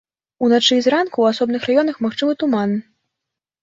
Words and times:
Уначы 0.47 0.73
і 0.77 0.85
зранку 0.85 1.13
ў 1.21 1.27
асобных 1.37 1.69
раёнах 1.71 2.03
магчымы 2.09 2.33
туман. 2.45 2.79